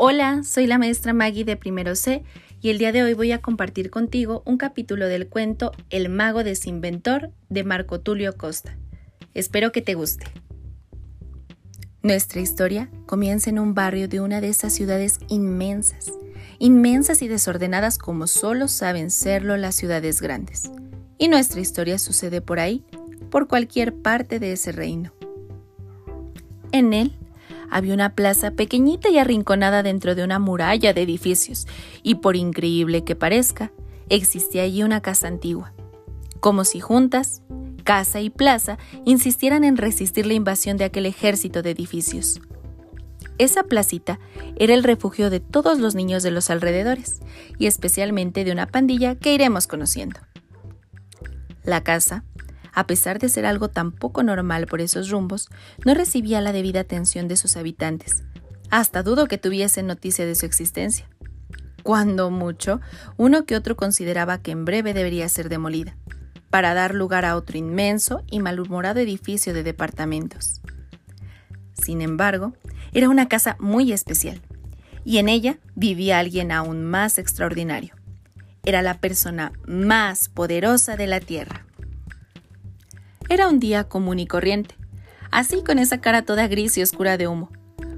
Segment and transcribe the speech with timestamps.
[0.00, 2.22] Hola, soy la maestra Maggie de Primero C
[2.60, 6.44] y el día de hoy voy a compartir contigo un capítulo del cuento El mago
[6.44, 8.78] desinventor de Marco Tulio Costa.
[9.34, 10.26] Espero que te guste.
[12.00, 16.12] Nuestra historia comienza en un barrio de una de esas ciudades inmensas,
[16.60, 20.70] inmensas y desordenadas como solo saben serlo las ciudades grandes.
[21.18, 22.84] Y nuestra historia sucede por ahí,
[23.32, 25.12] por cualquier parte de ese reino.
[26.70, 27.17] En él
[27.70, 31.66] había una plaza pequeñita y arrinconada dentro de una muralla de edificios,
[32.02, 33.72] y por increíble que parezca,
[34.08, 35.72] existía allí una casa antigua.
[36.40, 37.42] Como si juntas,
[37.84, 42.40] casa y plaza, insistieran en resistir la invasión de aquel ejército de edificios.
[43.38, 44.18] Esa placita
[44.56, 47.20] era el refugio de todos los niños de los alrededores,
[47.58, 50.20] y especialmente de una pandilla que iremos conociendo.
[51.62, 52.24] La casa
[52.78, 55.48] a pesar de ser algo tan poco normal por esos rumbos,
[55.84, 58.22] no recibía la debida atención de sus habitantes.
[58.70, 61.08] Hasta dudo que tuviesen noticia de su existencia.
[61.82, 62.80] Cuando mucho,
[63.16, 65.96] uno que otro consideraba que en breve debería ser demolida,
[66.50, 70.60] para dar lugar a otro inmenso y malhumorado edificio de departamentos.
[71.72, 72.54] Sin embargo,
[72.92, 74.40] era una casa muy especial,
[75.04, 77.96] y en ella vivía alguien aún más extraordinario.
[78.64, 81.64] Era la persona más poderosa de la Tierra.
[83.30, 84.74] Era un día común y corriente,
[85.30, 87.50] así con esa cara toda gris y oscura de humo,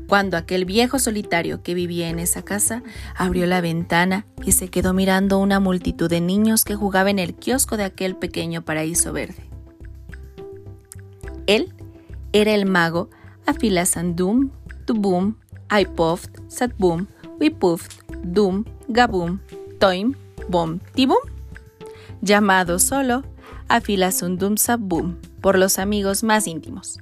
[0.09, 2.83] cuando aquel viejo solitario que vivía en esa casa
[3.15, 7.35] abrió la ventana y se quedó mirando una multitud de niños que jugaban en el
[7.35, 9.49] kiosco de aquel pequeño paraíso verde.
[11.47, 11.73] Él
[12.33, 13.09] era el mago
[13.47, 14.51] Afilasandum,
[14.85, 15.37] Tubum,
[15.69, 17.07] Aipoft, Satbum,
[17.41, 19.39] Wipuft, Dum, Gabum,
[19.79, 20.17] Toim,
[20.49, 21.19] Bom, Tibum,
[22.21, 23.23] llamado solo
[23.71, 26.99] Afilasundum Sabum, por los amigos más íntimos.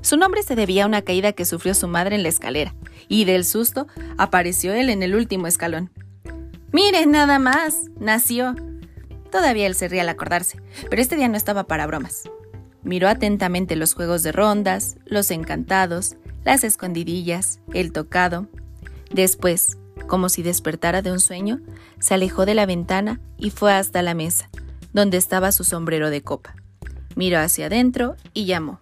[0.00, 2.74] Su nombre se debía a una caída que sufrió su madre en la escalera,
[3.06, 3.86] y del susto
[4.18, 5.92] apareció él en el último escalón.
[6.72, 7.82] ¡Mire, nada más!
[8.00, 8.56] Nació.
[9.30, 10.60] Todavía él se ría al acordarse,
[10.90, 12.28] pero este día no estaba para bromas.
[12.82, 18.48] Miró atentamente los juegos de rondas, los encantados, las escondidillas, el tocado.
[19.12, 21.60] Después, como si despertara de un sueño,
[22.00, 24.50] se alejó de la ventana y fue hasta la mesa,
[24.96, 26.54] donde estaba su sombrero de copa.
[27.16, 28.80] Miró hacia adentro y llamó.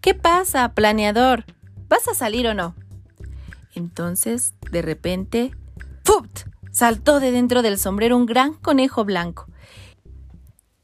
[0.00, 1.44] ¿Qué pasa, planeador?
[1.88, 2.74] ¿Vas a salir o no?
[3.76, 5.56] Entonces, de repente,
[6.04, 6.40] ¡fupt!
[6.72, 9.46] saltó de dentro del sombrero un gran conejo blanco.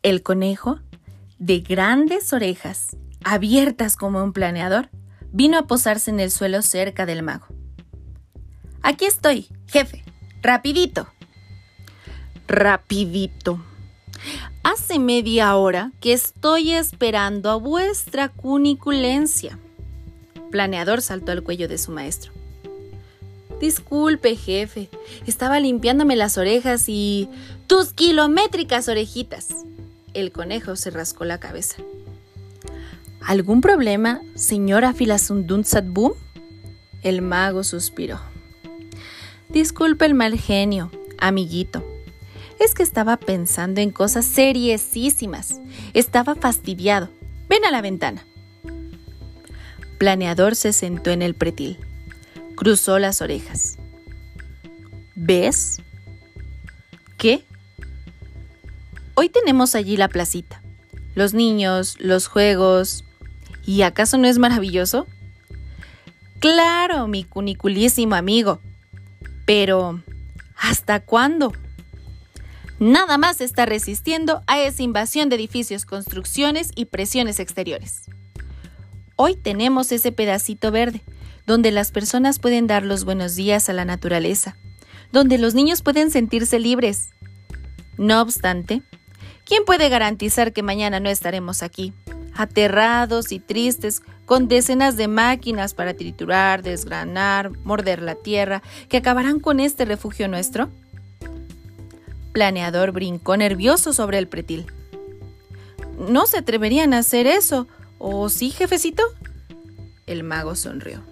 [0.04, 0.78] El conejo,
[1.40, 4.88] de grandes orejas, abiertas como un planeador,
[5.32, 7.48] vino a posarse en el suelo cerca del mago.
[8.82, 10.04] Aquí estoy, jefe,
[10.42, 11.08] rapidito,
[12.48, 13.60] rapidito.
[14.64, 19.58] Hace media hora que estoy esperando a vuestra cuniculencia.
[20.50, 22.32] Planeador saltó al cuello de su maestro.
[23.60, 24.88] Disculpe, jefe.
[25.26, 27.28] Estaba limpiándome las orejas y...
[27.66, 29.48] ¡Tus kilométricas orejitas!
[30.14, 31.76] El conejo se rascó la cabeza.
[33.20, 36.12] ¿Algún problema, señora Filasundun Satbum?
[37.02, 38.20] El mago suspiró.
[39.50, 41.84] Disculpe el mal genio, amiguito
[42.60, 45.60] es que estaba pensando en cosas seriesísimas.
[45.94, 47.08] Estaba fastidiado.
[47.48, 48.24] Ven a la ventana.
[49.98, 51.78] Planeador se sentó en el pretil.
[52.56, 53.78] Cruzó las orejas.
[55.14, 55.80] ¿Ves?
[57.16, 57.44] ¿Qué?
[59.14, 60.62] Hoy tenemos allí la placita.
[61.14, 63.04] Los niños, los juegos.
[63.64, 65.06] ¿Y acaso no es maravilloso?
[66.38, 68.60] Claro, mi cuniculísimo amigo.
[69.44, 70.00] Pero,
[70.56, 71.52] ¿hasta cuándo?
[72.78, 78.02] Nada más está resistiendo a esa invasión de edificios, construcciones y presiones exteriores.
[79.16, 81.02] Hoy tenemos ese pedacito verde,
[81.46, 84.56] donde las personas pueden dar los buenos días a la naturaleza,
[85.12, 87.10] donde los niños pueden sentirse libres.
[87.96, 88.82] No obstante,
[89.44, 91.92] ¿quién puede garantizar que mañana no estaremos aquí,
[92.34, 99.40] aterrados y tristes, con decenas de máquinas para triturar, desgranar, morder la tierra, que acabarán
[99.40, 100.68] con este refugio nuestro?
[102.32, 104.66] Planeador brincó nervioso sobre el pretil.
[105.98, 107.66] No se atreverían a hacer eso,
[107.98, 109.02] ¿o sí, jefecito?
[110.06, 111.02] El mago sonrió.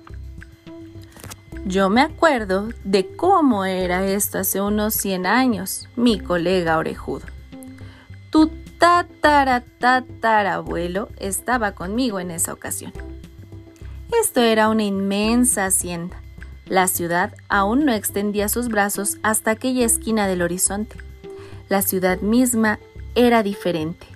[1.64, 7.26] Yo me acuerdo de cómo era esto hace unos 100 años, mi colega orejudo.
[8.30, 12.92] Tu tataratatarabuelo estaba conmigo en esa ocasión.
[14.22, 16.22] Esto era una inmensa hacienda.
[16.66, 20.96] La ciudad aún no extendía sus brazos hasta aquella esquina del horizonte
[21.68, 22.78] la ciudad misma
[23.14, 24.06] era diferente.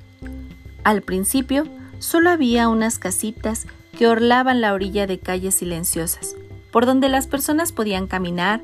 [0.84, 1.64] Al principio
[1.98, 3.66] solo había unas casitas
[3.98, 6.36] que orlaban la orilla de calles silenciosas,
[6.70, 8.62] por donde las personas podían caminar,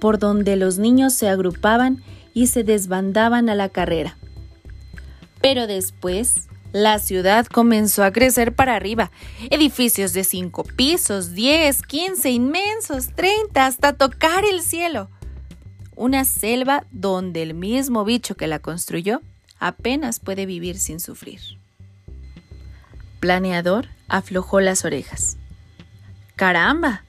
[0.00, 2.02] por donde los niños se agrupaban
[2.34, 4.16] y se desbandaban a la carrera.
[5.40, 9.10] Pero después, la ciudad comenzó a crecer para arriba.
[9.50, 15.08] Edificios de cinco pisos, diez, quince, inmensos, treinta, hasta tocar el cielo.
[15.96, 19.22] Una selva donde el mismo bicho que la construyó
[19.58, 21.40] apenas puede vivir sin sufrir.
[23.18, 25.38] Planeador aflojó las orejas.
[26.36, 27.02] Caramba,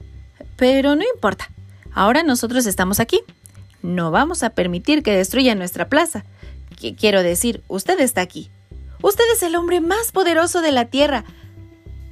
[0.56, 1.50] pero no importa.
[1.92, 3.20] Ahora nosotros estamos aquí.
[3.82, 6.24] No vamos a permitir que destruyan nuestra plaza.
[6.98, 8.50] quiero decir, usted está aquí.
[9.02, 11.24] Usted es el hombre más poderoso de la Tierra.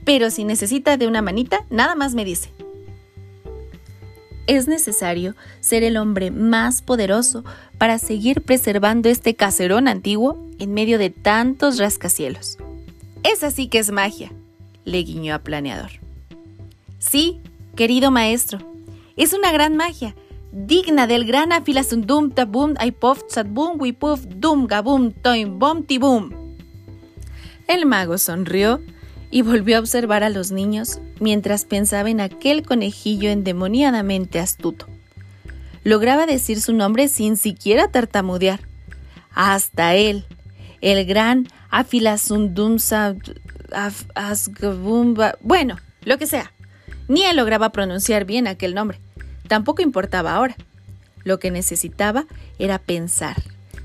[0.05, 2.52] Pero si necesita de una manita, nada más me dice.
[4.46, 7.44] Es necesario ser el hombre más poderoso
[7.78, 12.56] para seguir preservando este caserón antiguo en medio de tantos rascacielos.
[13.25, 14.32] Es así que es magia,
[14.84, 15.90] le guiñó a Planeador.
[17.00, 17.40] Sí,
[17.75, 18.60] querido maestro,
[19.16, 20.14] es una gran magia,
[20.52, 23.22] digna del gran afilasundum tabum aipof
[23.54, 26.31] wi wipuf dum gabum toim bom tibum.
[27.66, 28.81] El mago sonrió
[29.31, 34.87] y volvió a observar a los niños mientras pensaba en aquel conejillo endemoniadamente astuto.
[35.84, 38.61] Lograba decir su nombre sin siquiera tartamudear.
[39.32, 40.25] Hasta él,
[40.81, 43.17] el gran Afilasundumsa
[45.40, 46.52] bueno, lo que sea.
[47.08, 49.00] Ni él lograba pronunciar bien aquel nombre.
[49.49, 50.56] Tampoco importaba ahora.
[51.25, 52.26] Lo que necesitaba
[52.58, 53.37] era pensar.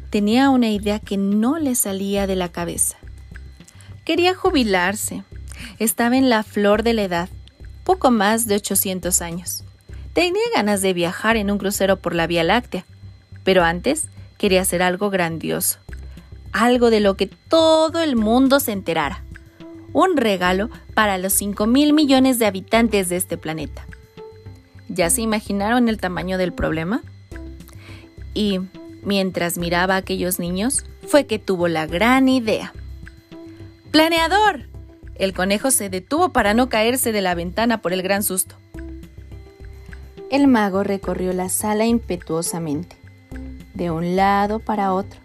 [0.10, 2.98] Tenía una idea que no le salía de la cabeza.
[4.06, 5.24] Quería jubilarse.
[5.80, 7.30] Estaba en la flor de la edad,
[7.84, 9.64] poco más de 800 años.
[10.14, 12.86] Tenía ganas de viajar en un crucero por la Vía Láctea,
[13.44, 14.08] pero antes
[14.38, 15.80] quería hacer algo grandioso,
[16.52, 19.24] algo de lo que todo el mundo se enterara.
[19.94, 23.86] Un regalo para los 5 mil millones de habitantes de este planeta.
[24.88, 27.02] ¿Ya se imaginaron el tamaño del problema?
[28.34, 28.60] Y
[29.04, 32.74] mientras miraba a aquellos niños, fue que tuvo la gran idea.
[33.92, 34.71] ¡Planeador!
[35.22, 38.56] El conejo se detuvo para no caerse de la ventana por el gran susto.
[40.32, 42.96] El mago recorrió la sala impetuosamente,
[43.76, 45.20] de un lado para otro,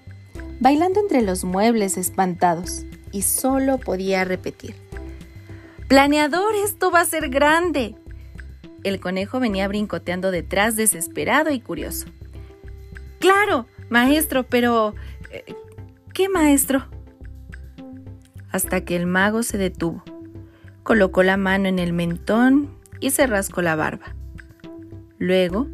[0.61, 4.75] bailando entre los muebles espantados, y solo podía repetir.
[5.89, 7.95] Planeador, esto va a ser grande.
[8.85, 12.07] El conejo venía brincoteando detrás, desesperado y curioso.
[13.19, 14.95] Claro, maestro, pero...
[15.31, 15.55] Eh,
[16.13, 16.87] ¿Qué maestro?
[18.51, 20.03] Hasta que el mago se detuvo.
[20.83, 22.71] Colocó la mano en el mentón
[23.01, 24.15] y se rascó la barba.
[25.19, 25.69] Luego,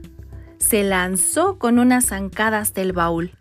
[0.59, 3.33] se lanzó con una zancada hasta el baúl,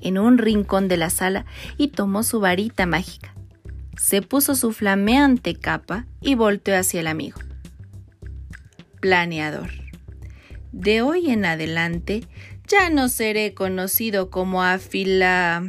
[0.00, 1.44] en un rincón de la sala,
[1.76, 3.34] y tomó su varita mágica.
[3.96, 7.38] Se puso su flameante capa y volteó hacia el amigo.
[9.00, 9.70] Planeador.
[10.72, 12.24] De hoy en adelante
[12.66, 15.64] ya no seré conocido como Afila.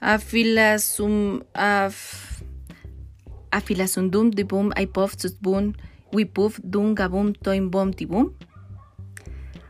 [0.00, 1.42] Afilasum.
[1.54, 2.31] Af
[3.52, 5.76] afilasundum dibum aipof susbun
[6.12, 8.32] wipuf dum gabum toim bom tibum?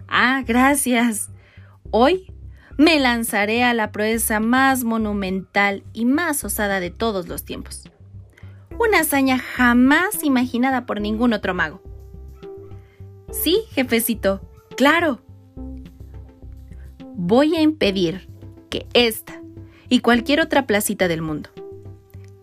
[0.09, 1.31] Ah, gracias.
[1.91, 2.33] Hoy
[2.79, 7.89] me lanzaré a la proeza más monumental y más osada de todos los tiempos.
[8.79, 11.83] Una hazaña jamás imaginada por ningún otro mago.
[13.31, 14.41] Sí, jefecito,
[14.77, 15.21] claro.
[17.15, 18.29] Voy a impedir
[18.71, 19.41] que esta
[19.89, 21.51] y cualquier otra placita del mundo,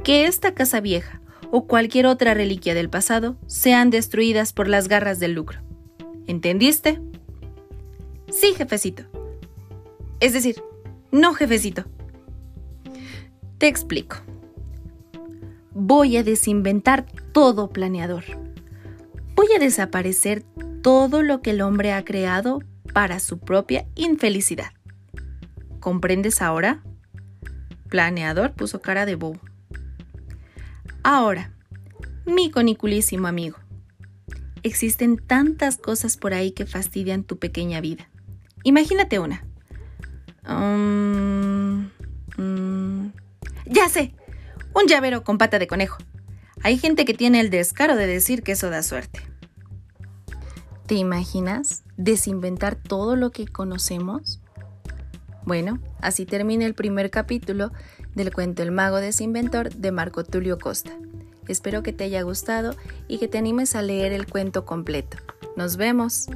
[0.03, 1.18] que esta casa vieja
[1.51, 5.60] o cualquier otra reliquia del pasado sean destruidas por las garras del lucro.
[6.27, 7.01] ¿Entendiste?
[8.32, 9.03] Sí, jefecito.
[10.20, 10.62] Es decir,
[11.12, 11.86] no, jefecito.
[13.58, 14.18] Te explico.
[15.72, 18.24] Voy a desinventar todo planeador.
[19.36, 20.44] Voy a desaparecer
[20.82, 22.60] todo lo que el hombre ha creado
[22.94, 24.72] para su propia infelicidad.
[25.79, 26.84] ¿Comprendes ahora?
[27.89, 29.39] Planeador puso cara de bobo.
[31.03, 31.53] Ahora,
[32.25, 33.58] mi coniculísimo amigo,
[34.63, 38.10] existen tantas cosas por ahí que fastidian tu pequeña vida.
[38.63, 39.46] Imagínate una.
[40.48, 41.89] Um,
[42.38, 43.12] mm,
[43.65, 44.13] ya sé,
[44.75, 45.98] un llavero con pata de conejo.
[46.63, 49.22] Hay gente que tiene el descaro de decir que eso da suerte.
[50.86, 54.41] ¿Te imaginas desinventar todo lo que conocemos?
[55.46, 57.72] Bueno, así termina el primer capítulo
[58.15, 60.91] del cuento El mago desinventor de Marco Tulio Costa.
[61.47, 62.75] Espero que te haya gustado
[63.07, 65.17] y que te animes a leer el cuento completo.
[65.55, 66.27] Nos vemos.